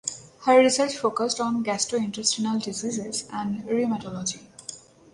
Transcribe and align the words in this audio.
Her 0.45 0.57
research 0.57 0.97
focused 0.97 1.39
on 1.39 1.63
gastrointestinal 1.63 2.59
diseases 2.63 3.27
and 3.31 3.63
rheumatology. 3.67 4.39